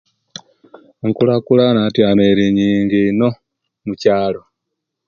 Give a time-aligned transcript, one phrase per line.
[1.05, 3.29] Enkulakulana atyano eri yingi ino
[3.85, 4.41] mukyalo